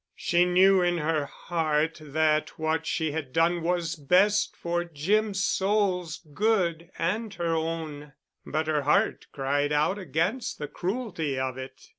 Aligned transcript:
She 0.15 0.45
knew 0.45 0.81
in 0.81 0.97
her 0.97 1.27
heart 1.27 1.99
that 2.01 2.57
what 2.57 2.87
she 2.87 3.11
had 3.11 3.31
done 3.31 3.61
was 3.61 3.95
best 3.95 4.55
for 4.57 4.83
Jim's 4.83 5.43
soul's 5.43 6.17
good 6.33 6.89
and 6.97 7.31
her 7.35 7.53
own, 7.55 8.13
but 8.43 8.65
her 8.65 8.81
heart 8.81 9.27
cried 9.31 9.71
out 9.71 9.99
against 9.99 10.57
the 10.57 10.67
cruelty 10.67 11.37
of 11.37 11.55
it. 11.59 11.89